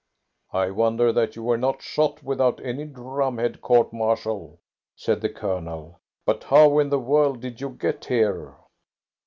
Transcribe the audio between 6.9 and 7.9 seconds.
world did you